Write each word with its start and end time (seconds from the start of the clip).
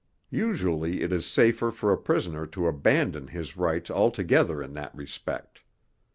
Usually 0.33 1.03
it 1.03 1.11
is 1.11 1.27
safer 1.27 1.69
for 1.69 1.93
a 1.93 1.97
prisoner 1.99 2.47
to 2.47 2.65
abandon 2.65 3.27
his 3.27 3.55
rights 3.55 3.91
altogether 3.91 4.59
in 4.59 4.73
that 4.73 4.95
respect. 4.95 5.61